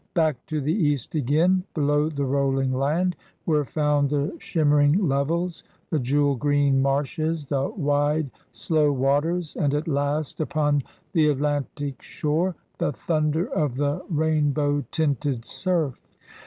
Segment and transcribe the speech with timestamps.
[0.15, 3.15] Back to the east again, below the rolling land,
[3.45, 9.87] were found the shimmermg levels, the jewel green marshes, the wide, slow waters, and at
[9.87, 10.81] last upon
[11.13, 15.99] the Atlantic shore the thunder of the rainbow tinted surf.